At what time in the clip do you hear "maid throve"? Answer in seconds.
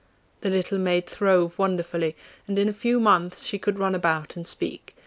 0.79-1.59